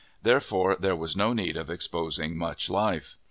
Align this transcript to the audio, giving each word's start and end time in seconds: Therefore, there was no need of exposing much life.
Therefore, 0.23 0.75
there 0.79 0.95
was 0.95 1.15
no 1.15 1.31
need 1.31 1.55
of 1.55 1.69
exposing 1.69 2.35
much 2.35 2.71
life. 2.71 3.17